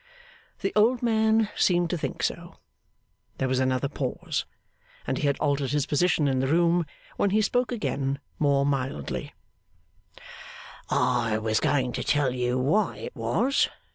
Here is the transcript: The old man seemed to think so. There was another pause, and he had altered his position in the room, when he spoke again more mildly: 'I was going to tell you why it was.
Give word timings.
The 0.61 0.73
old 0.75 1.03
man 1.03 1.49
seemed 1.55 1.91
to 1.91 1.97
think 1.99 2.23
so. 2.23 2.55
There 3.37 3.47
was 3.47 3.59
another 3.59 3.87
pause, 3.87 4.45
and 5.05 5.19
he 5.19 5.27
had 5.27 5.37
altered 5.37 5.69
his 5.73 5.85
position 5.85 6.27
in 6.27 6.39
the 6.39 6.47
room, 6.47 6.87
when 7.17 7.29
he 7.29 7.39
spoke 7.43 7.71
again 7.71 8.17
more 8.39 8.65
mildly: 8.65 9.31
'I 10.89 11.37
was 11.37 11.59
going 11.59 11.91
to 11.91 12.03
tell 12.03 12.31
you 12.33 12.57
why 12.57 12.97
it 12.97 13.15
was. 13.15 13.69